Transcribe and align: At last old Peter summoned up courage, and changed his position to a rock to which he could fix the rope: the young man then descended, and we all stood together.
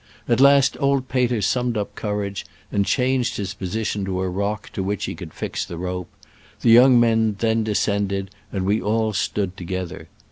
At 0.27 0.41
last 0.41 0.75
old 0.79 1.09
Peter 1.09 1.43
summoned 1.43 1.77
up 1.77 1.93
courage, 1.93 2.43
and 2.71 2.87
changed 2.87 3.37
his 3.37 3.53
position 3.53 4.03
to 4.05 4.21
a 4.21 4.29
rock 4.29 4.71
to 4.73 4.81
which 4.81 5.05
he 5.05 5.13
could 5.13 5.31
fix 5.31 5.63
the 5.63 5.77
rope: 5.77 6.09
the 6.61 6.71
young 6.71 6.99
man 6.99 7.35
then 7.37 7.63
descended, 7.63 8.31
and 8.51 8.65
we 8.65 8.81
all 8.81 9.13
stood 9.13 9.55
together. 9.55 10.07